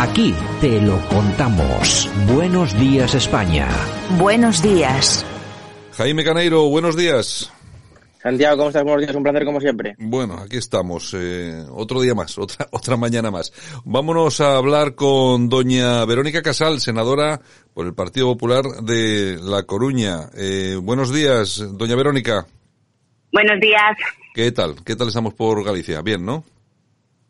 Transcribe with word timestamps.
Aquí 0.00 0.32
te 0.60 0.80
lo 0.80 0.96
contamos. 1.08 2.08
Buenos 2.32 2.78
días 2.78 3.16
España. 3.16 3.68
Buenos 4.16 4.62
días. 4.62 5.26
Jaime 5.90 6.22
Caneiro, 6.22 6.68
buenos 6.68 6.96
días. 6.96 7.52
Santiago, 8.22 8.58
¿cómo 8.58 8.68
estás? 8.68 8.84
Buenos 8.84 9.00
días, 9.02 9.16
un 9.16 9.24
placer 9.24 9.44
como 9.44 9.60
siempre. 9.60 9.96
Bueno, 9.98 10.34
aquí 10.38 10.56
estamos, 10.56 11.16
eh, 11.18 11.64
otro 11.72 12.00
día 12.00 12.14
más, 12.14 12.38
otra, 12.38 12.68
otra 12.70 12.96
mañana 12.96 13.32
más. 13.32 13.52
Vámonos 13.84 14.40
a 14.40 14.56
hablar 14.56 14.94
con 14.94 15.48
doña 15.48 16.04
Verónica 16.04 16.42
Casal, 16.42 16.78
senadora 16.78 17.40
por 17.74 17.84
el 17.84 17.94
Partido 17.94 18.28
Popular 18.28 18.66
de 18.82 19.36
La 19.42 19.64
Coruña. 19.64 20.30
Eh, 20.36 20.78
buenos 20.80 21.12
días, 21.12 21.60
doña 21.72 21.96
Verónica. 21.96 22.46
Buenos 23.32 23.58
días. 23.60 23.96
¿Qué 24.32 24.52
tal? 24.52 24.76
¿Qué 24.84 24.94
tal 24.94 25.08
estamos 25.08 25.34
por 25.34 25.64
Galicia? 25.64 26.02
Bien, 26.02 26.24
¿no? 26.24 26.44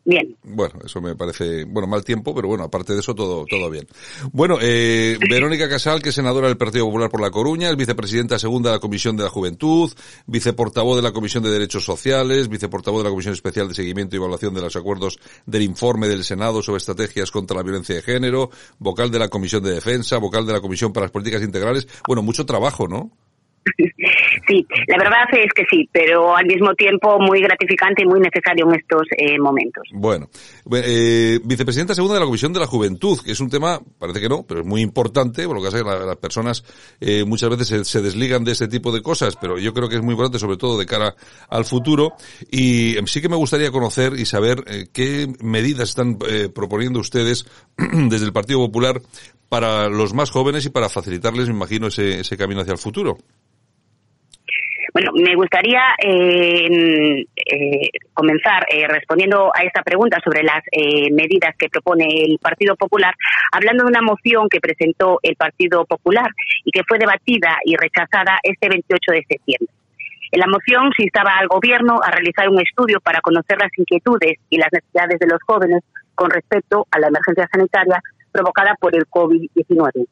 Bien. 0.09 0.35
Bueno, 0.41 0.73
eso 0.83 0.99
me 1.01 1.15
parece, 1.15 1.65
bueno, 1.65 1.87
mal 1.87 2.03
tiempo, 2.03 2.33
pero 2.33 2.47
bueno, 2.47 2.63
aparte 2.63 2.93
de 2.93 2.99
eso 3.01 3.13
todo, 3.13 3.45
todo 3.45 3.69
bien. 3.69 3.87
Bueno, 4.31 4.57
eh, 4.59 5.19
Verónica 5.29 5.69
Casal, 5.69 6.01
que 6.01 6.09
es 6.09 6.15
senadora 6.15 6.47
del 6.47 6.57
Partido 6.57 6.85
Popular 6.85 7.11
por 7.11 7.21
La 7.21 7.29
Coruña, 7.29 7.69
es 7.69 7.77
vicepresidenta 7.77 8.39
segunda 8.39 8.71
de 8.71 8.77
la 8.77 8.79
Comisión 8.79 9.15
de 9.17 9.23
la 9.25 9.29
Juventud, 9.29 9.91
viceportavoz 10.25 10.95
de 10.95 11.03
la 11.03 11.11
Comisión 11.11 11.43
de 11.43 11.51
Derechos 11.51 11.85
Sociales, 11.85 12.49
viceportavoz 12.49 13.01
de 13.01 13.03
la 13.03 13.11
Comisión 13.11 13.35
Especial 13.35 13.67
de 13.67 13.75
Seguimiento 13.75 14.15
y 14.15 14.17
Evaluación 14.17 14.55
de 14.55 14.61
los 14.61 14.75
Acuerdos 14.75 15.19
del 15.45 15.61
Informe 15.61 16.07
del 16.07 16.23
Senado 16.23 16.63
sobre 16.63 16.79
Estrategias 16.79 17.29
contra 17.29 17.57
la 17.57 17.61
Violencia 17.61 17.93
de 17.93 18.01
Género, 18.01 18.49
vocal 18.79 19.11
de 19.11 19.19
la 19.19 19.27
Comisión 19.27 19.61
de 19.61 19.73
Defensa, 19.73 20.17
vocal 20.17 20.47
de 20.47 20.53
la 20.53 20.59
Comisión 20.59 20.91
para 20.91 21.05
las 21.05 21.11
Políticas 21.11 21.43
Integrales. 21.43 21.87
Bueno, 22.07 22.23
mucho 22.23 22.47
trabajo, 22.47 22.87
¿no? 22.87 23.11
Sí, 24.47 24.65
la 24.87 24.97
verdad 24.97 25.25
es 25.33 25.53
que 25.53 25.63
sí, 25.69 25.87
pero 25.91 26.35
al 26.35 26.45
mismo 26.45 26.73
tiempo 26.73 27.19
muy 27.19 27.41
gratificante 27.41 28.03
y 28.03 28.05
muy 28.05 28.19
necesario 28.19 28.67
en 28.67 28.79
estos 28.79 29.03
eh, 29.17 29.37
momentos. 29.37 29.83
Bueno, 29.93 30.27
eh, 30.73 31.39
vicepresidenta 31.43 31.93
segunda 31.93 32.15
de 32.15 32.21
la 32.21 32.25
Comisión 32.25 32.53
de 32.53 32.59
la 32.59 32.65
Juventud, 32.65 33.19
que 33.23 33.33
es 33.33 33.39
un 33.39 33.49
tema, 33.49 33.79
parece 33.99 34.21
que 34.21 34.29
no, 34.29 34.43
pero 34.47 34.61
es 34.61 34.65
muy 34.65 34.81
importante, 34.81 35.45
por 35.45 35.55
lo 35.55 35.61
que 35.61 35.67
hace 35.67 35.83
que 35.83 35.89
las 35.89 36.17
personas 36.17 36.63
eh, 36.99 37.23
muchas 37.25 37.49
veces 37.49 37.87
se, 37.87 38.01
desligan 38.01 38.43
de 38.43 38.53
este 38.53 38.67
tipo 38.67 38.91
de 38.91 39.01
cosas, 39.01 39.35
pero 39.35 39.59
yo 39.59 39.73
creo 39.73 39.87
que 39.87 39.97
es 39.97 40.01
muy 40.01 40.13
importante, 40.13 40.39
sobre 40.39 40.57
todo 40.57 40.79
de 40.79 40.85
cara 40.85 41.13
al 41.49 41.65
futuro. 41.65 42.13
Y 42.49 42.95
sí 43.05 43.21
que 43.21 43.29
me 43.29 43.35
gustaría 43.35 43.71
conocer 43.71 44.13
y 44.17 44.25
saber 44.25 44.63
qué 44.93 45.27
medidas 45.41 45.89
están 45.89 46.17
proponiendo 46.55 46.99
ustedes 46.99 47.45
desde 47.77 48.25
el 48.25 48.33
Partido 48.33 48.59
Popular 48.59 49.01
para 49.49 49.89
los 49.89 50.13
más 50.13 50.29
jóvenes 50.29 50.65
y 50.65 50.69
para 50.69 50.89
facilitarles, 50.89 51.47
me 51.47 51.55
imagino, 51.55 51.87
ese, 51.87 52.19
ese 52.21 52.37
camino 52.37 52.61
hacia 52.61 52.73
el 52.73 52.77
futuro. 52.77 53.17
Bueno, 54.93 55.11
me 55.13 55.35
gustaría 55.35 55.81
eh, 56.03 57.25
eh, 57.35 57.89
comenzar 58.13 58.65
eh, 58.69 58.87
respondiendo 58.87 59.51
a 59.53 59.61
esta 59.63 59.83
pregunta 59.83 60.17
sobre 60.23 60.43
las 60.43 60.61
medidas 61.11 61.55
que 61.57 61.69
propone 61.69 62.05
el 62.05 62.39
Partido 62.39 62.75
Popular, 62.75 63.13
hablando 63.51 63.83
de 63.83 63.89
una 63.89 64.01
moción 64.01 64.47
que 64.49 64.59
presentó 64.59 65.19
el 65.21 65.35
Partido 65.35 65.85
Popular 65.85 66.29
y 66.65 66.71
que 66.71 66.83
fue 66.87 66.97
debatida 66.97 67.57
y 67.65 67.75
rechazada 67.75 68.39
este 68.43 68.69
28 68.69 69.11
de 69.11 69.25
septiembre. 69.29 69.73
En 70.31 70.39
la 70.39 70.47
moción 70.47 70.91
se 70.95 71.03
instaba 71.03 71.37
al 71.37 71.47
Gobierno 71.47 71.99
a 72.03 72.11
realizar 72.11 72.49
un 72.49 72.59
estudio 72.61 72.99
para 72.99 73.21
conocer 73.21 73.57
las 73.59 73.71
inquietudes 73.77 74.37
y 74.49 74.57
las 74.57 74.69
necesidades 74.71 75.19
de 75.19 75.27
los 75.27 75.41
jóvenes 75.45 75.83
con 76.15 76.29
respecto 76.29 76.87
a 76.91 76.99
la 76.99 77.07
emergencia 77.07 77.47
sanitaria 77.51 78.01
provocada 78.31 78.75
por 78.79 78.95
el 78.95 79.05
COVID-19 79.07 80.07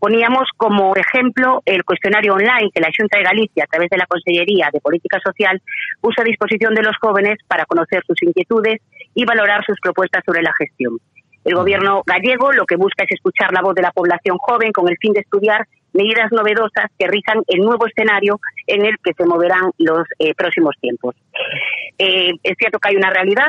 poníamos 0.00 0.48
como 0.56 0.94
ejemplo 0.96 1.62
el 1.64 1.84
cuestionario 1.84 2.34
online 2.34 2.70
que 2.74 2.80
la 2.80 2.90
Junta 2.96 3.18
de 3.18 3.24
Galicia, 3.24 3.64
a 3.64 3.66
través 3.66 3.90
de 3.90 3.98
la 3.98 4.06
Consellería 4.06 4.68
de 4.72 4.80
Política 4.80 5.18
Social, 5.24 5.60
puso 6.00 6.20
a 6.20 6.24
disposición 6.24 6.74
de 6.74 6.82
los 6.82 6.96
jóvenes 7.00 7.38
para 7.46 7.64
conocer 7.66 8.02
sus 8.06 8.22
inquietudes 8.22 8.80
y 9.14 9.24
valorar 9.24 9.64
sus 9.64 9.78
propuestas 9.80 10.22
sobre 10.24 10.42
la 10.42 10.52
gestión. 10.58 10.98
El 11.44 11.54
gobierno 11.54 12.02
gallego 12.04 12.52
lo 12.52 12.66
que 12.66 12.76
busca 12.76 13.04
es 13.04 13.12
escuchar 13.12 13.52
la 13.52 13.62
voz 13.62 13.74
de 13.74 13.82
la 13.82 13.92
población 13.92 14.36
joven 14.38 14.72
con 14.72 14.88
el 14.88 14.96
fin 14.98 15.12
de 15.12 15.20
estudiar 15.20 15.66
medidas 15.92 16.30
novedosas 16.32 16.90
que 16.98 17.06
rizan 17.06 17.42
el 17.46 17.60
nuevo 17.60 17.86
escenario 17.86 18.40
en 18.66 18.84
el 18.84 18.96
que 19.02 19.12
se 19.14 19.24
moverán 19.24 19.70
los 19.78 20.06
eh, 20.18 20.34
próximos 20.34 20.74
tiempos. 20.80 21.14
Eh, 21.98 22.32
es 22.42 22.56
cierto 22.58 22.78
que 22.78 22.88
hay 22.88 22.96
una 22.96 23.10
realidad 23.10 23.48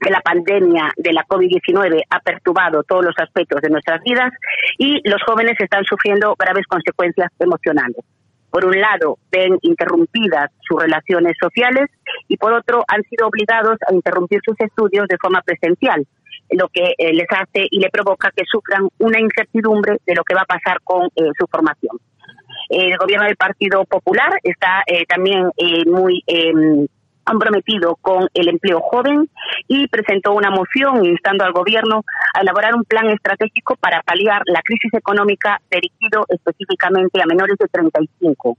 que 0.00 0.10
la 0.10 0.20
pandemia 0.20 0.90
de 0.96 1.12
la 1.12 1.24
COVID-19 1.24 2.02
ha 2.10 2.20
perturbado 2.20 2.82
todos 2.84 3.04
los 3.04 3.14
aspectos 3.18 3.60
de 3.60 3.70
nuestras 3.70 4.02
vidas 4.02 4.32
y 4.78 5.00
los 5.08 5.22
jóvenes 5.24 5.56
están 5.58 5.84
sufriendo 5.84 6.34
graves 6.38 6.66
consecuencias 6.66 7.30
emocionales. 7.38 8.04
Por 8.50 8.64
un 8.64 8.80
lado, 8.80 9.18
ven 9.30 9.58
interrumpidas 9.62 10.50
sus 10.60 10.80
relaciones 10.80 11.36
sociales 11.40 11.90
y 12.28 12.36
por 12.36 12.52
otro, 12.52 12.82
han 12.88 13.02
sido 13.02 13.26
obligados 13.26 13.76
a 13.86 13.92
interrumpir 13.92 14.40
sus 14.44 14.58
estudios 14.60 15.06
de 15.08 15.18
forma 15.20 15.42
presencial, 15.42 16.06
lo 16.50 16.68
que 16.68 16.94
eh, 16.96 17.12
les 17.12 17.26
hace 17.30 17.66
y 17.70 17.78
le 17.78 17.90
provoca 17.90 18.30
que 18.34 18.44
sufran 18.50 18.88
una 18.98 19.20
incertidumbre 19.20 19.98
de 20.06 20.14
lo 20.14 20.24
que 20.24 20.34
va 20.34 20.42
a 20.42 20.46
pasar 20.46 20.78
con 20.82 21.06
eh, 21.16 21.30
su 21.38 21.46
formación. 21.50 21.98
El 22.70 22.96
gobierno 22.96 23.26
del 23.26 23.36
Partido 23.36 23.84
Popular 23.84 24.32
está 24.42 24.82
eh, 24.86 25.04
también 25.06 25.50
muy 25.86 26.22
em, 26.26 26.86
comprometido 27.28 27.96
con 28.00 28.28
el 28.32 28.48
empleo 28.48 28.80
joven 28.80 29.28
y 29.66 29.86
presentó 29.88 30.32
una 30.32 30.50
moción 30.50 31.04
instando 31.04 31.44
al 31.44 31.52
Gobierno 31.52 32.04
a 32.34 32.40
elaborar 32.40 32.74
un 32.74 32.84
plan 32.84 33.08
estratégico 33.10 33.76
para 33.76 34.02
paliar 34.02 34.42
la 34.46 34.62
crisis 34.62 34.92
económica 34.94 35.60
dirigido 35.70 36.24
específicamente 36.28 37.20
a 37.22 37.26
menores 37.26 37.56
de 37.58 37.68
35. 37.68 38.56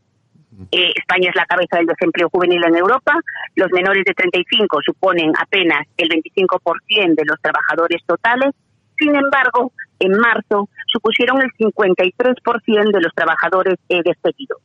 Eh, 0.71 0.91
España 0.95 1.29
es 1.29 1.35
la 1.35 1.45
cabeza 1.45 1.77
del 1.77 1.87
desempleo 1.87 2.29
juvenil 2.29 2.61
en 2.65 2.75
Europa. 2.75 3.13
Los 3.55 3.71
menores 3.71 4.03
de 4.05 4.13
35 4.13 4.79
suponen 4.85 5.31
apenas 5.39 5.87
el 5.97 6.09
25% 6.09 7.15
de 7.15 7.25
los 7.25 7.41
trabajadores 7.41 8.01
totales. 8.05 8.53
Sin 8.97 9.15
embargo, 9.15 9.71
en 9.99 10.11
marzo 10.11 10.69
supusieron 10.87 11.41
el 11.41 11.51
53% 11.53 12.91
de 12.91 13.01
los 13.01 13.13
trabajadores 13.15 13.75
eh, 13.87 14.01
despedidos. 14.03 14.59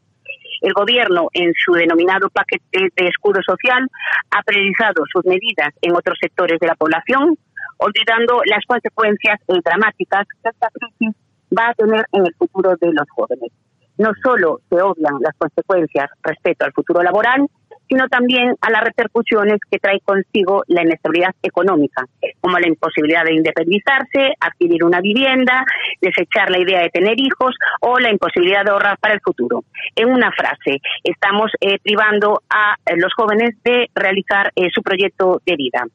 El 0.64 0.72
Gobierno, 0.72 1.28
en 1.34 1.52
su 1.62 1.74
denominado 1.74 2.30
paquete 2.30 2.88
de 2.96 3.08
escudo 3.08 3.38
social, 3.44 3.86
ha 4.30 4.42
priorizado 4.42 5.04
sus 5.12 5.22
medidas 5.26 5.68
en 5.82 5.94
otros 5.94 6.16
sectores 6.18 6.58
de 6.58 6.66
la 6.66 6.74
población, 6.74 7.36
olvidando 7.76 8.40
las 8.46 8.64
consecuencias 8.66 9.40
dramáticas 9.62 10.26
que 10.42 10.48
esta 10.48 10.68
crisis 10.72 11.14
va 11.52 11.68
a 11.68 11.74
tener 11.74 12.06
en 12.12 12.24
el 12.24 12.34
futuro 12.36 12.76
de 12.80 12.92
los 12.94 13.06
jóvenes. 13.10 13.52
No 13.98 14.10
solo 14.22 14.60
se 14.70 14.80
obvian 14.80 15.20
las 15.20 15.36
consecuencias 15.36 16.08
respecto 16.22 16.64
al 16.64 16.72
futuro 16.72 17.02
laboral, 17.02 17.46
sino 17.88 18.08
también 18.08 18.54
a 18.60 18.70
las 18.70 18.82
repercusiones 18.82 19.58
que 19.70 19.78
trae 19.78 20.00
consigo 20.00 20.62
la 20.68 20.82
inestabilidad 20.82 21.34
económica, 21.42 22.06
como 22.40 22.58
la 22.58 22.68
imposibilidad 22.68 23.24
de 23.24 23.34
independizarse, 23.34 24.34
adquirir 24.40 24.84
una 24.84 25.00
vivienda, 25.00 25.64
desechar 26.00 26.50
la 26.50 26.58
idea 26.58 26.82
de 26.82 26.90
tener 26.90 27.18
hijos 27.18 27.54
o 27.80 27.98
la 27.98 28.10
imposibilidad 28.10 28.64
de 28.64 28.72
ahorrar 28.72 28.98
para 28.98 29.14
el 29.14 29.20
futuro. 29.20 29.64
En 29.94 30.10
una 30.10 30.30
frase, 30.32 30.80
estamos 31.02 31.50
eh, 31.60 31.78
privando 31.82 32.42
a 32.48 32.76
eh, 32.86 32.96
los 32.96 33.12
jóvenes 33.14 33.56
de 33.64 33.88
realizar 33.94 34.52
eh, 34.56 34.68
su 34.74 34.82
proyecto 34.82 35.40
de 35.44 35.56
vida. 35.56 35.86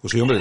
Pues 0.00 0.12
sí, 0.12 0.20
hombre, 0.20 0.38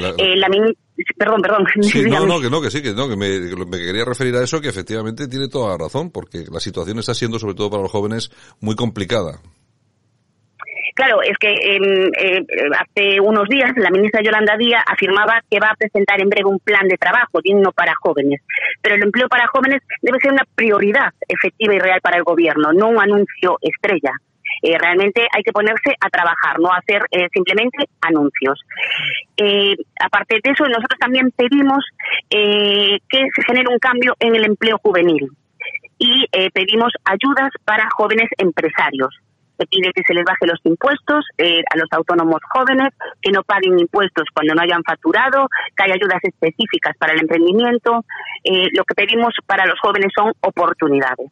perdón, 1.18 1.42
perdón. 1.42 1.66
no, 2.10 2.26
no, 2.26 2.42
que 2.42 2.50
no, 2.50 2.62
que 2.62 2.70
sí, 2.70 2.82
que 2.82 2.94
no, 2.94 3.08
que 3.08 3.16
me, 3.16 3.40
me, 3.66 3.78
quería 3.78 4.06
referir 4.06 4.36
a 4.36 4.44
eso, 4.44 4.62
que 4.62 4.70
efectivamente 4.70 5.28
tiene 5.28 5.48
toda 5.48 5.72
la 5.72 5.78
razón, 5.78 6.12
porque 6.12 6.46
la 6.52 6.60
situación 6.60 7.00
está 7.00 7.14
siendo, 7.14 7.40
sobre 7.40 7.56
todo 7.56 7.70
para 7.70 7.84
los 7.84 7.92
jóvenes, 7.92 8.32
muy 8.60 8.76
complicada. 8.76 9.40
Claro, 10.94 11.24
es 11.24 11.36
que 11.40 11.50
em, 11.50 12.12
eh, 12.18 12.46
hace 12.78 13.20
unos 13.20 13.50
días 13.50 13.72
la 13.78 13.90
ministra 13.90 14.22
Yolanda 14.22 14.56
Díaz 14.58 14.84
afirmaba 14.86 15.42
que 15.50 15.60
va 15.60 15.72
a 15.72 15.76
presentar 15.76 16.22
en 16.22 16.30
breve 16.30 16.48
un 16.48 16.60
plan 16.60 16.88
de 16.88 16.98
trabajo 16.98 17.42
digno 17.44 17.72
para 17.72 17.96
jóvenes. 18.00 18.42
Pero 18.82 18.96
el 18.96 19.04
empleo 19.04 19.28
para 19.28 19.48
jóvenes 19.48 19.82
debe 20.02 20.20
ser 20.20 20.34
una 20.34 20.46
prioridad 20.56 21.12
efectiva 21.28 21.74
y 21.74 21.80
real 21.80 22.00
para 22.02 22.18
el 22.18 22.24
gobierno, 22.24 22.74
no 22.74 22.90
un 22.90 23.02
anuncio 23.02 23.58
estrella. 23.62 24.12
Eh, 24.62 24.78
realmente 24.78 25.28
hay 25.36 25.42
que 25.42 25.52
ponerse 25.52 25.96
a 26.00 26.10
trabajar, 26.10 26.60
no 26.60 26.72
hacer 26.72 27.02
eh, 27.10 27.28
simplemente 27.34 27.86
anuncios. 28.02 28.62
aparte 30.00 30.40
de 30.44 30.52
eso, 30.52 30.66
nosotros 30.66 31.00
también 31.00 31.32
pedimos 31.32 31.84
que 32.30 33.00
se 33.36 33.44
genere 33.48 33.68
un 33.70 33.80
cambio 33.80 34.16
en 34.20 34.36
el 34.36 34.46
empleo 34.46 34.78
juvenil 34.78 35.28
y 35.98 36.28
pedimos 36.54 36.92
ayudas 37.06 37.52
para 37.66 37.90
jóvenes 37.96 38.30
empresarios 38.38 39.10
Se 39.58 39.66
pide 39.68 39.92
que 39.94 40.02
se 40.06 40.14
les 40.14 40.24
baje 40.24 40.48
los 40.48 40.60
impuestos 40.64 41.26
eh, 41.38 41.64
a 41.72 41.78
los 41.78 41.88
autónomos 41.92 42.42
jóvenes, 42.54 42.94
que 43.22 43.32
no 43.32 43.44
paguen 43.44 43.80
impuestos 43.80 44.26
cuando 44.34 44.56
no 44.56 44.62
hayan 44.62 44.84
facturado, 44.84 45.48
que 45.76 45.84
haya 45.84 45.96
ayudas 45.96 46.20
específicas 46.24 46.96
para 46.98 47.14
el 47.14 47.22
emprendimiento. 47.22 48.06
Eh, 48.44 48.68
lo 48.74 48.84
que 48.84 48.96
pedimos 48.96 49.34
para 49.46 49.66
los 49.66 49.80
jóvenes 49.80 50.12
son 50.16 50.34
oportunidades. 50.42 51.32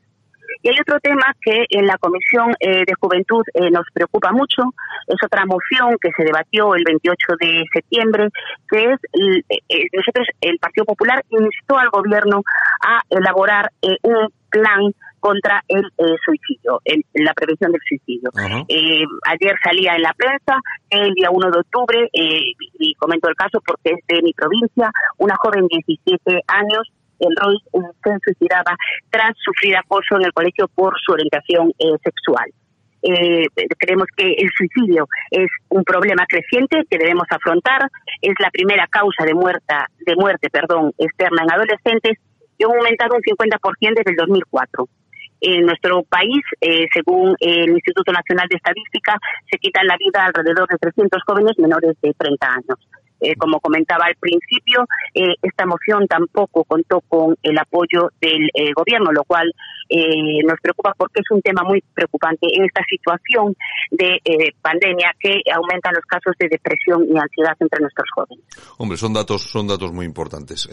Y 0.63 0.69
hay 0.69 0.75
otro 0.79 0.99
tema 0.99 1.33
que 1.41 1.65
en 1.69 1.87
la 1.87 1.97
Comisión 1.97 2.53
eh, 2.59 2.83
de 2.85 2.93
Juventud 2.99 3.43
eh, 3.53 3.71
nos 3.71 3.85
preocupa 3.93 4.31
mucho, 4.31 4.61
es 5.07 5.15
otra 5.23 5.45
moción 5.45 5.97
que 5.99 6.11
se 6.15 6.23
debatió 6.23 6.75
el 6.75 6.83
28 6.85 7.17
de 7.39 7.63
septiembre, 7.73 8.29
que 8.69 8.91
es, 8.91 8.99
eh, 9.13 9.87
nosotros, 9.93 10.27
el 10.41 10.59
Partido 10.59 10.85
Popular 10.85 11.23
instó 11.29 11.77
al 11.77 11.89
Gobierno 11.89 12.43
a 12.85 13.01
elaborar 13.09 13.71
un 14.03 14.29
plan 14.49 14.93
contra 15.21 15.63
el 15.69 15.85
suicidio, 16.25 16.81
la 17.13 17.33
prevención 17.33 17.71
del 17.71 17.81
suicidio. 17.87 18.29
ayer 18.35 19.55
salía 19.63 19.95
en 19.95 20.01
la 20.01 20.13
prensa, 20.13 20.59
el 20.89 21.13
día 21.13 21.29
1 21.31 21.51
de 21.51 21.59
octubre, 21.59 22.09
y 22.11 22.93
comento 22.95 23.29
el 23.29 23.35
caso 23.35 23.61
porque 23.65 23.91
es 23.91 23.99
de 24.07 24.21
mi 24.21 24.33
provincia, 24.33 24.91
una 25.17 25.35
joven 25.37 25.67
de 25.67 25.79
17 25.87 26.41
años 26.47 26.91
el 27.21 27.35
Roy 27.35 27.57
se 28.03 28.17
suicidaba 28.23 28.75
tras 29.09 29.33
sufrir 29.43 29.77
acoso 29.77 30.17
en 30.17 30.25
el 30.25 30.33
colegio 30.33 30.67
por 30.67 30.93
su 30.99 31.13
orientación 31.13 31.71
eh, 31.77 31.93
sexual. 32.03 32.49
Eh, 33.03 33.45
creemos 33.79 34.05
que 34.15 34.27
el 34.27 34.49
suicidio 34.55 35.07
es 35.31 35.49
un 35.69 35.83
problema 35.83 36.25
creciente 36.27 36.83
que 36.89 36.97
debemos 36.97 37.25
afrontar. 37.29 37.89
Es 38.21 38.33
la 38.39 38.51
primera 38.51 38.87
causa 38.87 39.25
de, 39.25 39.33
muerta, 39.33 39.87
de 40.05 40.15
muerte 40.15 40.49
perdón, 40.49 40.93
externa 40.97 41.43
en 41.43 41.51
adolescentes 41.51 42.17
y 42.57 42.63
ha 42.63 42.67
aumentado 42.67 43.15
un 43.15 43.21
50% 43.21 43.93
desde 43.95 44.11
el 44.11 44.17
2004. 44.17 44.87
En 45.41 45.65
nuestro 45.65 46.03
país, 46.03 46.41
eh, 46.61 46.85
según 46.93 47.35
el 47.39 47.71
Instituto 47.71 48.11
Nacional 48.11 48.47
de 48.49 48.57
Estadística, 48.57 49.17
se 49.49 49.57
quitan 49.57 49.87
la 49.87 49.97
vida 49.97 50.23
alrededor 50.25 50.67
de 50.69 50.77
300 50.77 51.21
jóvenes 51.25 51.57
menores 51.57 51.97
de 52.01 52.13
30 52.13 52.47
años. 52.47 52.77
Eh, 53.21 53.35
como 53.37 53.59
comentaba 53.59 54.05
al 54.05 54.15
principio, 54.15 54.83
eh, 55.13 55.35
esta 55.43 55.67
moción 55.67 56.07
tampoco 56.07 56.63
contó 56.63 57.01
con 57.01 57.35
el 57.43 57.55
apoyo 57.57 58.09
del 58.19 58.49
eh, 58.55 58.73
gobierno, 58.75 59.11
lo 59.11 59.23
cual 59.23 59.53
nos 60.45 60.57
preocupa 60.61 60.93
porque 60.97 61.19
es 61.19 61.29
un 61.31 61.41
tema 61.41 61.63
muy 61.67 61.83
preocupante 61.93 62.47
en 62.49 62.63
esta 62.63 62.81
situación 62.89 63.53
de 63.91 64.21
pandemia 64.61 65.13
que 65.19 65.41
aumentan 65.53 65.93
los 65.93 66.05
casos 66.05 66.33
de 66.39 66.47
depresión 66.47 67.03
y 67.13 67.19
ansiedad 67.19 67.57
entre 67.59 67.81
nuestros 67.81 68.07
jóvenes. 68.15 68.45
Hombre, 68.77 68.97
son 68.97 69.11
datos, 69.11 69.41
son 69.41 69.67
datos 69.67 69.91
muy 69.91 70.05
importantes. 70.05 70.69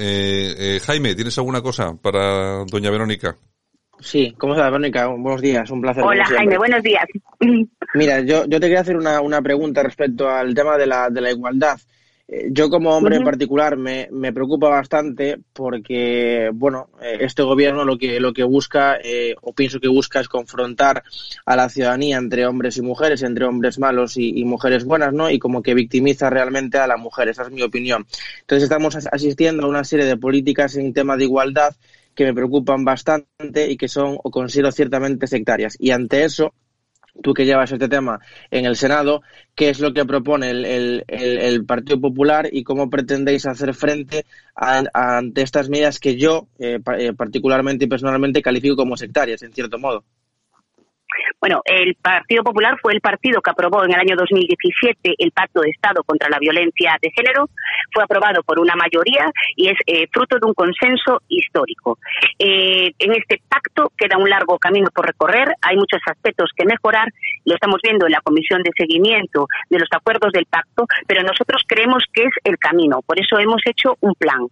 Jaime, 0.87 1.17
¿tienes 1.17 1.37
alguna 1.39 1.63
cosa 1.63 1.97
para 2.01 2.65
doña 2.67 2.93
Verónica? 2.93 3.37
Sí, 4.01 4.35
¿cómo 4.39 4.55
estás, 4.55 4.71
Verónica? 4.71 5.07
Buenos 5.07 5.41
días, 5.41 5.71
un 5.71 5.81
placer. 5.81 6.05
Hola, 6.05 6.25
Jaime, 6.25 6.57
buenos 6.57 6.83
días. 6.83 7.05
Mira, 7.95 8.21
yo, 8.21 8.45
yo 8.47 8.61
te 8.61 8.67
quería 8.67 8.81
hacer 8.81 8.97
una, 8.97 9.21
una 9.21 9.43
pregunta 9.43 9.83
respecto 9.83 10.29
al 10.29 10.55
tema 10.55 10.77
de 10.77 10.87
la, 10.87 11.11
de 11.11 11.21
la 11.21 11.31
igualdad. 11.31 11.79
Eh, 12.31 12.49
yo 12.51 12.69
como 12.69 12.95
hombre 12.95 13.17
en 13.17 13.25
particular 13.25 13.79
me, 13.79 14.07
me, 14.13 14.35
preocupa 14.35 14.69
bastante 14.69 15.39
porque, 15.55 16.51
bueno, 16.53 16.91
eh, 17.01 17.17
este 17.21 17.43
gobierno 17.43 17.87
lo 17.87 17.97
que, 17.97 18.21
lo 18.21 18.35
que 18.35 18.45
busca, 18.45 18.99
eh, 19.03 19.35
o 19.41 19.55
pienso 19.55 19.81
que 19.81 19.89
busca, 19.89 20.21
es 20.21 20.29
confrontar 20.29 21.03
a 21.47 21.57
la 21.57 21.71
ciudadanía 21.71 22.19
entre 22.19 22.47
hombres 22.47 22.77
y 22.77 22.83
mujeres, 22.83 23.23
entre 23.23 23.47
hombres 23.47 23.79
malos 23.79 24.19
y, 24.19 24.45
mujeres 24.45 24.85
buenas, 24.85 25.15
¿no? 25.15 25.31
Y 25.31 25.39
como 25.39 25.63
que 25.63 25.73
victimiza 25.73 26.29
realmente 26.29 26.77
a 26.77 26.87
la 26.87 26.99
mujer, 26.99 27.29
esa 27.29 27.45
es 27.45 27.51
mi 27.51 27.63
opinión. 27.63 28.07
Entonces 28.41 28.65
estamos 28.65 28.95
asistiendo 28.95 29.65
a 29.65 29.69
una 29.71 29.85
serie 29.85 30.05
de 30.05 30.19
políticas 30.19 30.77
en 30.77 30.93
tema 30.93 31.17
de 31.17 31.25
igualdad 31.25 31.75
que 32.19 32.25
me 32.25 32.35
preocupan 32.35 32.85
bastante 32.85 33.71
y 33.71 33.77
que 33.77 33.87
son, 33.87 34.19
o 34.21 34.31
considero 34.33 34.73
ciertamente 34.73 35.29
sectarias. 35.29 35.77
Y 35.79 35.93
ante 35.93 36.25
eso, 36.25 36.53
tú 37.23 37.33
que 37.33 37.47
llevas 37.47 37.71
este 37.71 37.89
tema 37.89 38.19
en 38.51 38.67
el 38.67 38.75
Senado, 38.75 39.23
qué 39.55 39.69
es 39.69 39.79
lo 39.79 39.95
que 39.95 40.05
propone 40.05 40.51
el, 40.51 41.65
Partido 41.65 42.01
Popular 42.01 42.49
y 42.51 42.65
cómo 42.65 42.91
pretendéis 42.91 43.47
hacer 43.47 43.73
frente 43.73 44.27
ante 44.57 45.43
estas 45.43 45.69
medidas 45.69 46.01
que 46.01 46.17
yo, 46.17 46.49
eh, 46.59 46.81
eh, 46.99 47.13
particularmente 47.13 47.85
y 47.85 47.89
personalmente, 47.89 48.43
califico 48.43 48.75
como 48.75 48.97
sectarias, 48.97 49.43
en 49.43 49.53
cierto 49.53 49.79
modo. 49.79 50.03
Bueno, 51.41 51.63
el 51.65 51.95
Partido 51.95 52.43
Popular 52.43 52.77
fue 52.81 52.93
el 52.95 53.01
partido 53.01 53.41
que 53.41 53.51
aprobó 53.51 53.85
en 53.85 53.93
el 53.93 54.01
año 54.01 54.17
2017 54.17 55.15
el 55.19 55.33
Pacto 55.33 55.61
de 55.61 55.71
Estado 55.71 56.03
contra 56.05 56.29
la 56.29 56.39
Violencia 56.39 56.97
de 57.01 57.11
Género. 57.15 57.49
Fue 57.93 58.03
aprobado 58.03 58.43
por 58.43 58.59
una 58.59 58.75
mayoría 58.75 59.31
y 59.57 59.69
es 59.69 59.79
eh, 59.87 60.07
fruto 60.13 60.39
de 60.39 60.47
un 60.47 60.55
consenso 60.55 61.23
histórico. 61.29 61.99
Eh, 62.39 62.93
en 62.99 63.13
este 63.13 63.41
pacto 63.49 63.93
queda 63.97 64.19
un 64.19 64.29
largo 64.29 64.59
camino 64.59 64.89
por 64.95 65.07
recorrer. 65.07 65.49
Hay 65.63 65.77
muchos 65.77 66.01
aspectos 66.07 66.51
que 66.57 66.65
mejorar. 66.65 67.09
Lo 67.45 67.55
estamos 67.55 67.81
viendo 67.83 68.07
en 68.07 68.13
la 68.13 68.21
comisión 68.21 68.63
de 68.63 68.71
seguimiento 68.77 69.47
de 69.71 69.79
los 69.79 69.89
acuerdos 69.93 70.33
del 70.33 70.47
pacto, 70.47 70.87
pero 71.07 71.23
nosotros 71.23 71.63
creemos 71.67 72.03
que 72.13 72.23
es 72.23 72.35
el 72.45 72.59
camino. 72.59 73.01
Por 73.07 73.21
eso 73.21 73.39
hemos 73.39 73.63
hecho 73.65 73.97
un 74.01 74.15
plan. 74.15 74.47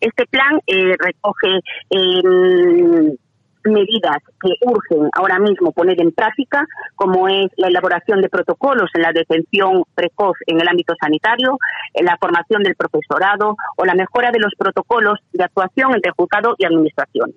Este 0.00 0.26
plan 0.26 0.60
eh, 0.66 0.94
recoge 0.98 1.60
em, 1.90 3.16
medidas 3.64 4.18
que 4.40 4.50
urgen 4.60 5.08
ahora 5.14 5.38
mismo 5.38 5.72
poner 5.72 6.00
en 6.00 6.12
práctica, 6.12 6.64
como 6.94 7.28
es 7.28 7.46
la 7.56 7.68
elaboración 7.68 8.20
de 8.20 8.28
protocolos 8.28 8.90
en 8.94 9.02
la 9.02 9.12
detención 9.12 9.84
precoz 9.94 10.36
en 10.46 10.60
el 10.60 10.68
ámbito 10.68 10.94
sanitario, 11.00 11.58
la 11.94 12.16
formación 12.20 12.62
del 12.62 12.76
profesorado 12.76 13.56
o 13.76 13.84
la 13.84 13.94
mejora 13.94 14.30
de 14.30 14.40
los 14.40 14.52
protocolos 14.56 15.18
de 15.32 15.44
actuación 15.44 15.94
entre 15.94 16.12
juzgado 16.12 16.54
y 16.58 16.64
administración. 16.64 17.32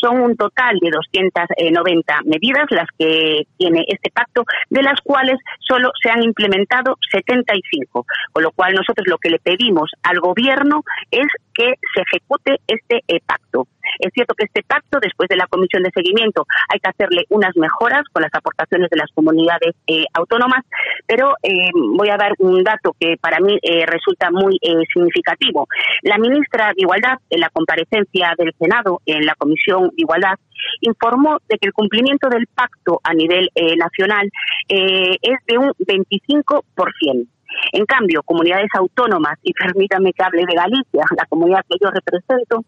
Son 0.00 0.20
un 0.20 0.36
total 0.36 0.78
de 0.80 0.90
290 0.90 2.20
medidas 2.24 2.66
las 2.70 2.86
que 2.98 3.46
tiene 3.56 3.84
este 3.88 4.10
pacto, 4.10 4.44
de 4.70 4.82
las 4.82 5.00
cuales 5.02 5.38
solo 5.60 5.90
se 6.02 6.10
han 6.10 6.22
implementado 6.22 6.96
75, 7.10 8.06
con 8.32 8.42
lo 8.42 8.50
cual 8.52 8.74
nosotros 8.74 9.06
lo 9.06 9.18
que 9.18 9.30
le 9.30 9.38
pedimos 9.38 9.90
al 10.02 10.20
Gobierno 10.20 10.82
es 11.10 11.26
que 11.54 11.74
se 11.94 12.02
ejecute 12.02 12.56
este 12.66 13.02
eh, 13.08 13.20
pacto. 13.26 13.66
Es 13.98 14.12
cierto 14.14 14.34
que 14.34 14.44
este 14.44 14.62
pacto, 14.62 14.98
después 15.00 15.28
de 15.28 15.36
la 15.36 15.46
comisión 15.46 15.82
de 15.82 15.90
seguimiento, 15.94 16.46
hay 16.68 16.80
que 16.80 16.90
hacerle 16.90 17.24
unas 17.28 17.56
mejoras 17.56 18.02
con 18.12 18.22
las 18.22 18.34
aportaciones 18.34 18.90
de 18.90 18.96
las 18.96 19.10
comunidades 19.14 19.74
eh, 19.86 20.04
autónomas, 20.14 20.64
pero 21.06 21.34
eh, 21.42 21.70
voy 21.96 22.08
a 22.08 22.16
dar 22.16 22.32
un 22.38 22.62
dato 22.62 22.94
que 22.98 23.16
para 23.20 23.40
mí 23.40 23.58
eh, 23.62 23.86
resulta 23.86 24.30
muy 24.30 24.58
significativo. 24.92 25.66
La 26.02 26.18
ministra 26.18 26.68
de 26.68 26.82
Igualdad, 26.82 27.18
en 27.30 27.40
la 27.40 27.50
comparecencia 27.50 28.32
del 28.38 28.52
Senado 28.58 29.00
en 29.06 29.24
la 29.24 29.34
Comisión 29.34 29.88
de 29.88 29.94
Igualdad, 29.96 30.34
informó 30.80 31.38
de 31.48 31.58
que 31.58 31.66
el 31.66 31.72
cumplimiento 31.72 32.28
del 32.28 32.46
pacto 32.46 33.00
a 33.02 33.14
nivel 33.14 33.48
nacional 33.76 34.30
es 34.68 35.38
de 35.46 35.58
un 35.58 35.72
25%. 35.72 37.26
En 37.72 37.86
cambio, 37.86 38.22
comunidades 38.22 38.68
autónomas, 38.74 39.38
y 39.42 39.52
permítanme 39.52 40.12
que 40.12 40.22
hable 40.22 40.44
de 40.46 40.54
Galicia, 40.54 41.04
la 41.16 41.26
comunidad 41.26 41.64
que 41.68 41.76
yo 41.80 41.90
represento, 41.90 42.64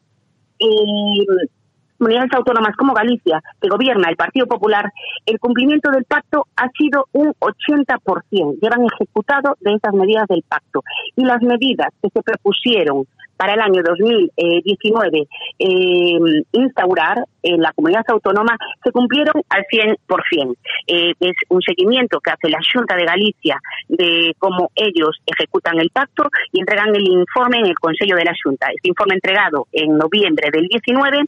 comunidades 1.98 2.32
autónomas 2.34 2.76
como 2.76 2.92
Galicia, 2.92 3.40
que 3.60 3.68
gobierna 3.68 4.10
el 4.10 4.16
Partido 4.16 4.46
Popular, 4.46 4.92
el 5.26 5.38
cumplimiento 5.38 5.90
del 5.90 6.04
pacto 6.04 6.46
ha 6.56 6.68
sido 6.76 7.06
un 7.12 7.32
80%. 7.40 8.58
Llevan 8.60 8.84
ejecutado 8.84 9.56
de 9.60 9.74
esas 9.74 9.94
medidas 9.94 10.26
del 10.28 10.42
pacto. 10.46 10.82
Y 11.16 11.24
las 11.24 11.40
medidas 11.42 11.88
que 12.02 12.10
se 12.10 12.22
propusieron 12.22 13.06
para 13.36 13.54
el 13.54 13.60
año 13.60 13.82
2019 13.82 15.26
eh, 15.58 16.18
instaurar 16.52 17.24
en 17.42 17.60
la 17.60 17.72
comunidad 17.72 18.04
autónoma 18.08 18.56
se 18.82 18.90
cumplieron 18.92 19.42
al 19.48 19.64
100%. 19.70 20.56
Eh, 20.86 21.12
es 21.20 21.34
un 21.48 21.60
seguimiento 21.62 22.20
que 22.20 22.30
hace 22.30 22.48
la 22.48 22.58
Junta 22.72 22.96
de 22.96 23.04
Galicia 23.04 23.60
de 23.88 24.34
cómo 24.38 24.70
ellos 24.74 25.20
ejecutan 25.26 25.78
el 25.78 25.90
pacto 25.90 26.24
y 26.52 26.60
entregan 26.60 26.94
el 26.94 27.06
informe 27.06 27.58
en 27.58 27.66
el 27.66 27.74
Consejo 27.74 28.16
de 28.16 28.24
la 28.24 28.34
Junta. 28.42 28.68
Este 28.74 28.88
informe 28.88 29.14
entregado 29.14 29.66
en 29.72 29.96
noviembre 29.96 30.50
del 30.52 30.66
19 30.66 31.24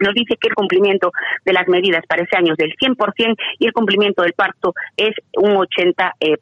nos 0.00 0.14
dice 0.14 0.36
que 0.40 0.48
el 0.48 0.54
cumplimiento 0.54 1.12
de 1.44 1.52
las 1.52 1.68
medidas 1.68 2.04
para 2.06 2.22
ese 2.22 2.36
año 2.36 2.52
es 2.52 2.58
del 2.58 2.74
100% 2.76 3.36
y 3.58 3.66
el 3.66 3.72
cumplimiento 3.72 4.22
del 4.22 4.32
pacto 4.32 4.74
es 4.96 5.14
un 5.36 5.54
80%. 5.54 6.12
Eh, 6.20 6.36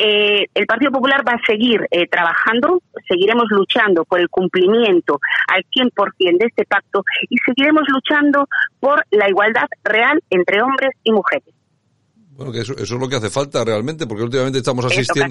el 0.00 0.66
Partido 0.66 0.92
Popular 0.92 1.26
va 1.26 1.32
a 1.32 1.46
seguir 1.46 1.86
eh, 1.90 2.06
trabajando, 2.06 2.80
seguiremos 3.08 3.46
luchando 3.50 4.04
por 4.04 4.20
el 4.20 4.28
cumplimiento 4.28 5.20
al 5.48 5.64
100% 5.64 6.38
de 6.38 6.46
este 6.46 6.64
pacto 6.64 7.04
y 7.28 7.36
seguiremos 7.38 7.82
luchando 7.88 8.46
por 8.78 9.04
la 9.10 9.28
igualdad 9.28 9.68
real 9.84 10.20
entre 10.30 10.62
hombres 10.62 10.92
y 11.04 11.12
mujeres. 11.12 11.59
Bueno, 12.40 12.54
que 12.54 12.60
eso, 12.60 12.72
eso, 12.72 12.94
es 12.94 13.00
lo 13.00 13.06
que 13.06 13.16
hace 13.16 13.28
falta 13.28 13.62
realmente, 13.66 14.06
porque 14.06 14.22
últimamente 14.22 14.60
estamos 14.60 14.86
asistiendo, 14.86 15.30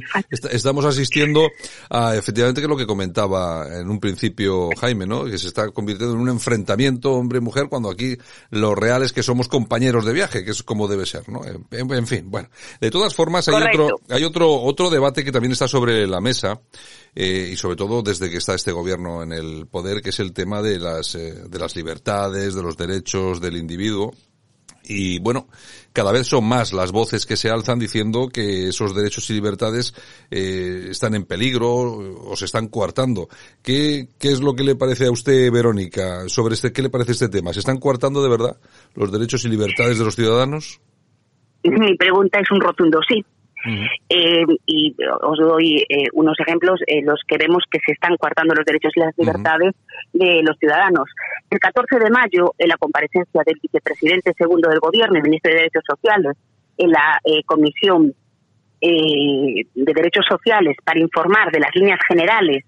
estamos 0.51 0.85
asistiendo 0.85 1.49
a 1.89 2.15
efectivamente 2.15 2.61
que 2.61 2.67
lo 2.67 2.77
que 2.77 2.85
comentaba 2.85 3.65
en 3.79 3.89
un 3.89 3.99
principio 3.99 4.69
Jaime, 4.79 5.07
¿no? 5.07 5.25
Que 5.25 5.39
se 5.39 5.47
está 5.47 5.71
convirtiendo 5.71 6.13
en 6.13 6.21
un 6.21 6.29
enfrentamiento 6.29 7.13
hombre-mujer 7.13 7.65
cuando 7.67 7.89
aquí 7.89 8.15
lo 8.51 8.75
real 8.75 9.01
es 9.01 9.11
que 9.11 9.23
somos 9.23 9.47
compañeros 9.47 10.05
de 10.05 10.13
viaje, 10.13 10.45
que 10.45 10.51
es 10.51 10.61
como 10.61 10.87
debe 10.87 11.07
ser, 11.07 11.27
¿no? 11.29 11.41
En, 11.71 12.05
fin, 12.05 12.29
bueno. 12.29 12.47
De 12.79 12.91
todas 12.91 13.15
formas, 13.15 13.49
hay 13.49 13.55
otro, 13.55 13.89
hay 14.07 14.23
otro, 14.23 14.61
otro 14.61 14.91
debate 14.91 15.23
que 15.23 15.31
también 15.31 15.53
está 15.53 15.67
sobre 15.67 16.05
la 16.05 16.21
mesa, 16.21 16.61
eh, 17.15 17.49
y 17.53 17.55
sobre 17.55 17.75
todo 17.75 18.03
desde 18.03 18.29
que 18.29 18.37
está 18.37 18.53
este 18.53 18.71
gobierno 18.71 19.23
en 19.23 19.33
el 19.33 19.65
poder, 19.65 20.03
que 20.03 20.09
es 20.09 20.19
el 20.19 20.31
tema 20.31 20.61
de 20.61 20.77
las, 20.77 21.15
eh, 21.15 21.33
de 21.49 21.57
las 21.57 21.75
libertades, 21.75 22.53
de 22.53 22.61
los 22.61 22.77
derechos 22.77 23.41
del 23.41 23.57
individuo 23.57 24.13
Y 24.89 25.19
bueno, 25.19 25.48
cada 25.93 26.12
vez 26.12 26.25
son 26.25 26.46
más 26.46 26.74
las 26.74 26.91
voces 26.91 27.27
que 27.27 27.38
se 27.38 27.51
alzan 27.51 27.77
diciendo 27.77 28.29
que 28.34 28.69
esos 28.69 28.96
derechos 28.96 29.29
y 29.29 29.34
libertades 29.34 29.93
eh, 30.31 30.88
están 30.89 31.13
en 31.13 31.25
peligro 31.25 31.69
o 31.69 32.36
se 32.36 32.46
están 32.46 32.69
coartando. 32.69 33.29
¿Qué, 33.62 34.08
¿Qué 34.19 34.31
es 34.31 34.41
lo 34.41 34.55
que 34.55 34.63
le 34.63 34.75
parece 34.75 35.05
a 35.05 35.12
usted, 35.12 35.51
Verónica, 35.51 36.27
sobre 36.27 36.55
este, 36.55 36.74
qué 36.74 36.81
le 36.81 36.89
parece 36.89 37.12
este 37.12 37.29
tema? 37.29 37.53
¿Se 37.53 37.60
están 37.60 37.77
coartando 37.77 38.24
de 38.24 38.29
verdad 38.29 38.58
los 38.96 39.12
derechos 39.12 39.46
y 39.46 39.50
libertades 39.50 40.00
de 40.00 40.05
los 40.05 40.15
ciudadanos? 40.15 40.81
Mi 41.63 41.96
pregunta 41.96 42.39
es 42.39 42.50
un 42.50 42.60
rotundo 42.60 43.00
sí. 43.08 43.24
Eh, 44.10 44.46
y 44.65 44.96
os 45.22 45.38
doy 45.38 45.86
eh, 45.89 46.08
unos 46.13 46.39
ejemplos 46.39 46.79
en 46.88 47.05
los 47.05 47.19
que 47.27 47.38
vemos 47.38 47.63
que 47.69 47.79
se 47.86 47.91
están 47.91 48.15
coartando 48.17 48.55
los 48.55 48.65
derechos 48.65 48.93
y 48.96 49.00
las 49.01 49.13
libertades 49.17 49.75
de 50.13 50.41
los 50.43 50.58
ciudadanos. 50.58 51.10
El 51.50 51.60
14 51.60 52.00
de 52.00 52.10
mayo, 52.12 52.53
en 52.58 52.70
la 52.70 52.77
comparecencia 52.77 53.41
del 53.46 53.60
vicepresidente 53.62 54.34
segundo 54.38 54.70
del 54.70 54.79
Gobierno 54.79 55.18
y 55.18 55.22
ministro 55.22 55.50
de 55.51 55.58
Derechos 55.58 55.84
Sociales 55.88 56.38
en 56.77 56.91
la 56.91 57.20
eh, 57.24 57.44
Comisión 57.46 58.13
de 58.82 59.65
Derechos 59.94 60.25
Sociales 60.25 60.77
para 60.86 61.01
informar 61.01 61.51
de 61.51 61.60
las 61.60 61.75
líneas 61.75 62.00
generales 62.08 62.63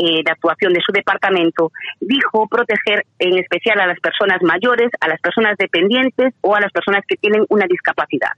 de 0.00 0.30
actuación 0.30 0.72
de 0.72 0.80
su 0.80 0.92
departamento, 0.92 1.72
dijo 2.00 2.46
proteger 2.48 3.04
en 3.18 3.38
especial 3.38 3.80
a 3.80 3.86
las 3.86 4.00
personas 4.00 4.38
mayores, 4.42 4.90
a 5.00 5.08
las 5.08 5.20
personas 5.20 5.56
dependientes 5.58 6.34
o 6.40 6.56
a 6.56 6.60
las 6.60 6.72
personas 6.72 7.04
que 7.06 7.16
tienen 7.16 7.44
una 7.48 7.66
discapacidad. 7.66 8.30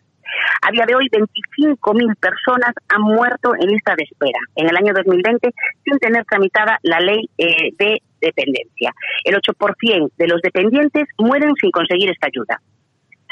A 0.63 0.71
día 0.71 0.87
de 0.87 0.95
hoy, 0.95 1.09
25.000 1.11 2.17
personas 2.17 2.73
han 2.89 3.03
muerto 3.03 3.55
en 3.55 3.69
lista 3.69 3.95
de 3.97 4.05
espera 4.05 4.39
en 4.57 4.69
el 4.69 4.77
año 4.77 4.95
2020 4.95 5.51
sin 5.85 5.99
tener 5.99 6.25
tramitada 6.25 6.79
la 6.83 7.01
ley 7.01 7.29
eh, 7.37 7.71
de 7.79 8.01
dependencia. 8.21 8.95
El 9.25 9.35
8% 9.35 10.11
de 10.17 10.29
los 10.29 10.41
dependientes 10.41 11.05
mueren 11.19 11.53
sin 11.61 11.71
conseguir 11.71 12.11
esta 12.11 12.29
ayuda 12.29 12.61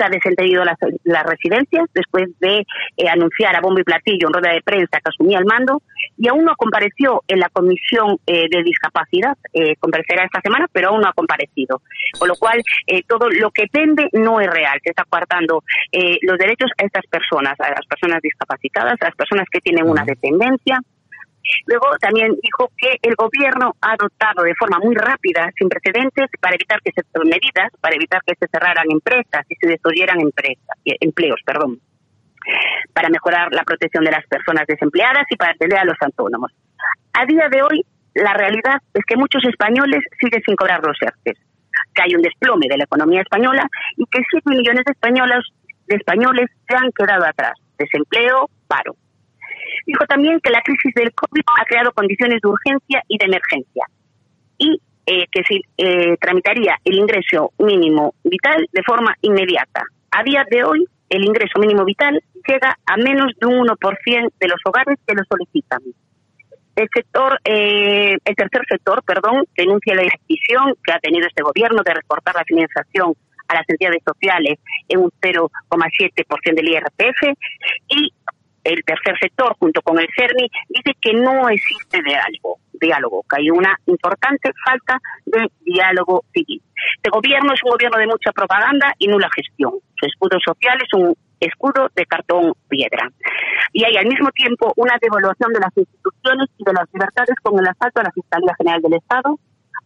se 0.00 0.06
ha 0.06 0.08
desentendido 0.08 0.64
las, 0.64 0.78
residencias 1.24 1.84
después 1.94 2.28
de 2.40 2.64
eh, 2.96 3.08
anunciar 3.08 3.54
a 3.54 3.60
bombo 3.60 3.80
y 3.80 3.84
platillo 3.84 4.28
en 4.28 4.32
rueda 4.32 4.54
de 4.54 4.62
prensa 4.62 4.98
que 4.98 5.10
asumía 5.10 5.38
el 5.38 5.44
mando 5.44 5.82
y 6.16 6.28
aún 6.28 6.44
no 6.44 6.54
compareció 6.56 7.22
en 7.28 7.40
la 7.40 7.48
comisión 7.48 8.18
eh, 8.26 8.46
de 8.50 8.62
discapacidad, 8.62 9.36
eh, 9.52 9.74
comparecerá 9.76 10.24
esta 10.24 10.40
semana, 10.42 10.66
pero 10.72 10.88
aún 10.88 11.00
no 11.00 11.08
ha 11.08 11.12
comparecido. 11.12 11.80
Con 12.18 12.28
lo 12.28 12.34
cual, 12.34 12.60
eh, 12.86 13.02
todo 13.08 13.28
lo 13.30 13.50
que 13.50 13.66
vende 13.72 14.08
no 14.12 14.40
es 14.40 14.48
real, 14.48 14.78
se 14.82 14.90
está 14.90 15.04
coartando 15.08 15.62
los 16.22 16.38
derechos 16.38 16.70
a 16.78 16.84
estas 16.84 17.04
personas, 17.06 17.58
a 17.58 17.70
las 17.70 17.86
personas 17.86 18.20
discapacitadas, 18.22 18.96
a 19.00 19.06
las 19.06 19.16
personas 19.16 19.46
que 19.50 19.60
tienen 19.60 19.88
una 19.88 20.04
dependencia, 20.04 20.80
Luego 21.66 21.86
también 22.00 22.36
dijo 22.42 22.70
que 22.76 22.98
el 23.02 23.14
gobierno 23.14 23.74
ha 23.80 23.92
adoptado 23.92 24.42
de 24.42 24.54
forma 24.54 24.78
muy 24.78 24.94
rápida, 24.94 25.50
sin 25.56 25.68
precedentes, 25.68 26.26
para 26.40 26.54
evitar 26.54 26.80
que 26.82 26.92
se 26.92 27.02
medidas 27.24 27.70
para 27.80 27.96
evitar 27.96 28.20
que 28.26 28.34
se 28.38 28.46
cerraran 28.50 28.90
empresas 28.90 29.44
y 29.48 29.54
se 29.56 29.66
destruyeran 29.66 30.20
empresas, 30.20 30.76
eh, 30.84 30.96
empleos, 31.00 31.40
perdón, 31.44 31.80
para 32.92 33.08
mejorar 33.08 33.48
la 33.52 33.62
protección 33.64 34.04
de 34.04 34.10
las 34.10 34.26
personas 34.26 34.66
desempleadas 34.66 35.24
y 35.30 35.36
para 35.36 35.52
atender 35.52 35.78
a 35.78 35.84
los 35.84 35.96
autónomos. 36.00 36.52
A 37.12 37.26
día 37.26 37.48
de 37.50 37.62
hoy, 37.62 37.84
la 38.14 38.34
realidad 38.34 38.80
es 38.94 39.04
que 39.06 39.16
muchos 39.16 39.44
españoles 39.44 40.00
siguen 40.20 40.42
sin 40.44 40.56
cobrar 40.56 40.80
los 40.84 40.96
ERTES, 41.00 41.38
que 41.94 42.02
hay 42.02 42.14
un 42.14 42.22
desplome 42.22 42.66
de 42.68 42.78
la 42.78 42.84
economía 42.84 43.22
española 43.22 43.66
y 43.96 44.04
que 44.06 44.22
7 44.30 44.50
millones 44.50 44.84
de 44.84 44.92
españoles, 44.92 45.44
de 45.86 45.96
españoles 45.96 46.50
se 46.68 46.76
han 46.76 46.90
quedado 46.92 47.24
atrás. 47.26 47.52
Desempleo, 47.78 48.48
paro. 48.66 48.94
Dijo 49.86 50.04
también 50.06 50.40
que 50.40 50.50
la 50.50 50.62
crisis 50.62 50.92
del 50.94 51.12
COVID 51.12 51.42
ha 51.58 51.64
creado 51.64 51.92
condiciones 51.92 52.40
de 52.42 52.48
urgencia 52.48 53.02
y 53.08 53.18
de 53.18 53.24
emergencia 53.24 53.84
y 54.58 54.80
eh, 55.06 55.26
que 55.32 55.42
se 55.44 55.60
eh, 55.78 56.16
tramitaría 56.20 56.76
el 56.84 56.94
ingreso 56.94 57.52
mínimo 57.58 58.14
vital 58.22 58.66
de 58.72 58.82
forma 58.82 59.14
inmediata. 59.22 59.82
A 60.12 60.22
día 60.22 60.44
de 60.50 60.62
hoy, 60.62 60.84
el 61.08 61.24
ingreso 61.24 61.58
mínimo 61.58 61.84
vital 61.84 62.22
llega 62.46 62.76
a 62.86 62.96
menos 62.96 63.32
de 63.40 63.46
un 63.46 63.66
1% 63.66 64.32
de 64.38 64.48
los 64.48 64.60
hogares 64.64 64.98
que 65.06 65.14
lo 65.14 65.22
solicitan. 65.28 65.80
El 66.76 66.88
sector, 66.94 67.38
eh, 67.44 68.16
el 68.24 68.36
tercer 68.36 68.62
sector, 68.68 69.02
perdón, 69.04 69.44
denuncia 69.56 69.94
la 69.94 70.02
decisión 70.02 70.74
que 70.84 70.92
ha 70.92 70.98
tenido 71.00 71.26
este 71.26 71.42
gobierno 71.42 71.82
de 71.84 71.94
recortar 71.94 72.34
la 72.36 72.44
financiación 72.44 73.14
a 73.48 73.54
las 73.54 73.68
entidades 73.68 74.02
sociales 74.06 74.58
en 74.88 75.00
un 75.00 75.10
0,7% 75.20 76.54
del 76.54 76.68
IRPF 76.68 77.36
y 77.88 78.12
el 78.64 78.82
tercer 78.84 79.16
sector, 79.20 79.56
junto 79.58 79.80
con 79.82 79.98
el 79.98 80.08
CERNI, 80.16 80.50
dice 80.68 80.96
que 81.00 81.12
no 81.14 81.48
existe 81.48 82.02
diálogo, 82.02 82.58
diálogo, 82.72 83.24
que 83.28 83.40
hay 83.40 83.50
una 83.50 83.76
importante 83.86 84.50
falta 84.64 84.98
de 85.26 85.50
diálogo 85.60 86.24
civil. 86.32 86.62
Este 86.96 87.10
gobierno 87.10 87.52
es 87.52 87.62
un 87.64 87.70
gobierno 87.70 87.98
de 87.98 88.06
mucha 88.06 88.32
propaganda 88.32 88.94
y 88.98 89.08
nula 89.08 89.28
gestión. 89.34 89.72
Su 89.98 90.06
escudo 90.06 90.38
social 90.44 90.78
es 90.82 90.92
un 90.94 91.14
escudo 91.40 91.88
de 91.94 92.06
cartón 92.06 92.52
piedra. 92.68 93.10
Y 93.72 93.84
hay 93.84 93.96
al 93.96 94.06
mismo 94.06 94.30
tiempo 94.32 94.72
una 94.76 94.96
devaluación 95.00 95.52
de 95.52 95.60
las 95.60 95.76
instituciones 95.76 96.48
y 96.58 96.64
de 96.64 96.72
las 96.72 96.86
libertades 96.92 97.36
con 97.42 97.58
el 97.58 97.66
asalto 97.66 98.00
a 98.00 98.04
la 98.04 98.12
Fiscalía 98.12 98.54
General 98.58 98.82
del 98.82 98.94
Estado, 98.94 99.38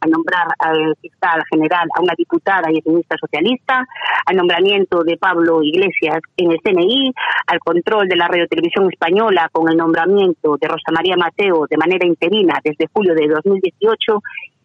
a 0.05 0.09
nombrar 0.09 0.49
al 0.59 0.95
fiscal 1.01 1.43
general 1.51 1.89
a 1.97 2.03
una 2.03 2.15
diputada 2.17 2.71
y 2.71 2.79
economista 2.79 3.17
socialista, 3.19 3.87
al 4.27 4.37
nombramiento 4.37 5.03
de 5.03 5.17
Pablo 5.17 5.63
Iglesias 5.63 6.21
en 6.37 6.53
el 6.53 6.61
CNI, 6.63 7.13
al 7.47 7.59
control 7.61 8.09
de 8.09 8.17
la 8.17 8.29
radio 8.29 8.47
televisión 8.47 8.89
española 8.91 9.49
con 9.51 9.71
el 9.71 9.77
nombramiento 9.77 10.57
de 10.61 10.69
Rosa 10.69 10.93
María 10.93 11.17
Mateo 11.17 11.67
de 11.69 11.77
manera 11.77 12.07
interina 12.07 12.61
desde 12.63 12.89
julio 12.93 13.15
de 13.15 13.29
2018 13.29 14.21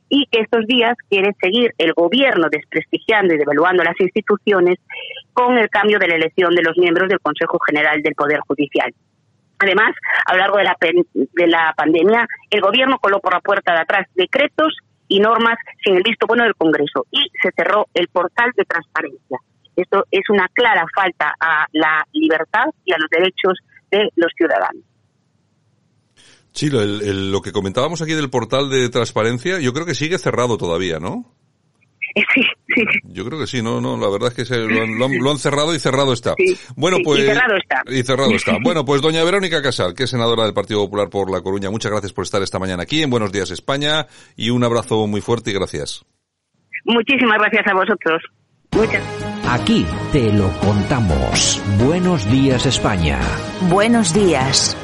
y 0.09 0.25
que 0.31 0.41
estos 0.41 0.65
días 0.65 0.95
quiere 1.09 1.33
seguir 1.39 1.73
el 1.77 1.93
gobierno 1.93 2.47
desprestigiando 2.49 3.33
y 3.33 3.37
devaluando 3.37 3.83
las 3.83 3.99
instituciones 3.99 4.79
con 5.33 5.57
el 5.57 5.69
cambio 5.69 5.99
de 5.99 6.07
la 6.07 6.15
elección 6.15 6.53
de 6.55 6.63
los 6.63 6.77
miembros 6.77 7.07
del 7.07 7.19
Consejo 7.19 7.59
General 7.59 8.01
del 8.01 8.15
Poder 8.15 8.39
Judicial. 8.47 8.91
Además, 9.59 9.93
a 10.25 10.33
lo 10.33 10.39
largo 10.39 10.57
de 10.57 10.63
la, 10.63 10.77
de 10.81 11.47
la 11.47 11.73
pandemia, 11.75 12.25
el 12.49 12.61
gobierno 12.61 12.97
coló 12.97 13.19
por 13.19 13.33
la 13.33 13.41
puerta 13.41 13.73
de 13.73 13.81
atrás 13.81 14.07
decretos 14.15 14.75
y 15.09 15.19
normas 15.19 15.57
sin 15.83 15.95
el 15.95 16.03
visto 16.03 16.25
bueno 16.25 16.45
del 16.45 16.55
Congreso 16.55 17.05
y 17.11 17.19
se 17.41 17.49
cerró 17.57 17.87
el 17.93 18.07
portal 18.07 18.51
de 18.55 18.63
transparencia. 18.63 19.39
Esto 19.75 20.05
es 20.11 20.21
una 20.29 20.47
clara 20.53 20.85
falta 20.95 21.33
a 21.39 21.65
la 21.73 22.05
libertad 22.13 22.65
y 22.85 22.93
a 22.93 22.97
los 22.97 23.09
derechos 23.09 23.57
de 23.91 24.09
los 24.15 24.31
ciudadanos. 24.37 24.83
Sí, 26.51 26.69
lo 26.71 27.41
que 27.41 27.51
comentábamos 27.51 28.01
aquí 28.01 28.13
del 28.13 28.29
portal 28.29 28.69
de 28.69 28.89
transparencia, 28.89 29.59
yo 29.59 29.73
creo 29.73 29.85
que 29.85 29.95
sigue 29.95 30.17
cerrado 30.17 30.57
todavía, 30.57 30.99
¿no? 30.99 31.25
Sí, 32.35 32.43
sí. 32.75 32.99
Yo 33.03 33.25
creo 33.25 33.39
que 33.39 33.47
sí, 33.47 33.61
no, 33.61 33.81
no, 33.81 33.97
la 33.97 34.09
verdad 34.09 34.29
es 34.29 34.35
que 34.35 34.45
se, 34.45 34.57
lo, 34.57 35.31
han, 35.31 35.37
cerrado 35.39 35.73
y 35.73 35.79
cerrado 35.79 36.13
está. 36.13 36.35
bueno, 36.75 36.97
pues. 37.03 37.21
Y 37.21 37.25
cerrado 37.25 37.55
está. 37.55 37.83
Y 37.87 38.03
cerrado 38.03 38.31
está. 38.31 38.57
Bueno, 38.63 38.85
pues 38.85 39.01
doña 39.01 39.23
Verónica 39.23 39.61
Casal, 39.61 39.93
que 39.95 40.03
es 40.03 40.09
senadora 40.09 40.43
del 40.43 40.53
Partido 40.53 40.81
Popular 40.81 41.09
por 41.09 41.31
La 41.31 41.41
Coruña, 41.41 41.69
muchas 41.71 41.91
gracias 41.91 42.13
por 42.13 42.23
estar 42.23 42.41
esta 42.43 42.59
mañana 42.59 42.83
aquí 42.83 43.01
en 43.01 43.09
Buenos 43.09 43.31
Días 43.31 43.51
España 43.51 44.07
y 44.35 44.49
un 44.51 44.63
abrazo 44.63 45.07
muy 45.07 45.21
fuerte 45.21 45.51
y 45.51 45.53
gracias. 45.53 46.05
Muchísimas 46.85 47.37
gracias 47.39 47.65
a 47.67 47.73
vosotros. 47.73 48.21
Muchas. 48.71 49.03
Aquí 49.47 49.85
te 50.11 50.31
lo 50.31 50.49
contamos. 50.59 51.61
Buenos 51.83 52.29
días 52.31 52.65
España. 52.65 53.19
Buenos 53.69 54.13
días. 54.13 54.77